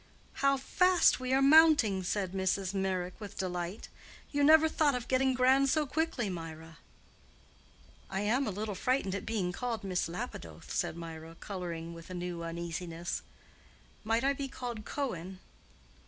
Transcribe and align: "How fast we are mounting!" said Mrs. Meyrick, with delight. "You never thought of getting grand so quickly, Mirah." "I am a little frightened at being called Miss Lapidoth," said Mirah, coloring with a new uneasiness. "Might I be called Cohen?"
"How 0.41 0.57
fast 0.57 1.19
we 1.19 1.31
are 1.31 1.43
mounting!" 1.43 2.01
said 2.01 2.31
Mrs. 2.31 2.73
Meyrick, 2.73 3.13
with 3.19 3.37
delight. 3.37 3.87
"You 4.31 4.43
never 4.43 4.67
thought 4.67 4.95
of 4.95 5.07
getting 5.07 5.35
grand 5.35 5.69
so 5.69 5.85
quickly, 5.85 6.27
Mirah." 6.27 6.79
"I 8.09 8.21
am 8.21 8.47
a 8.47 8.49
little 8.49 8.73
frightened 8.73 9.13
at 9.13 9.27
being 9.27 9.51
called 9.51 9.83
Miss 9.83 10.07
Lapidoth," 10.09 10.73
said 10.73 10.97
Mirah, 10.97 11.35
coloring 11.39 11.93
with 11.93 12.09
a 12.09 12.15
new 12.15 12.41
uneasiness. 12.41 13.21
"Might 14.03 14.23
I 14.23 14.33
be 14.33 14.47
called 14.47 14.85
Cohen?" 14.85 15.37